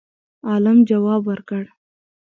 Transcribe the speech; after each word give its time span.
عالم 0.49 0.77
جواب 0.89 1.21
ورکړ 1.27 1.63